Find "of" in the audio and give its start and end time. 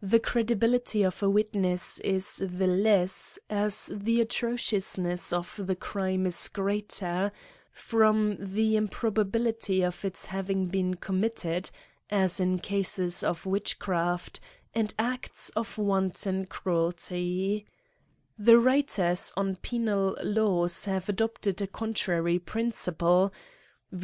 1.02-1.20, 5.32-5.58, 9.82-10.04, 13.24-13.44, 15.56-15.76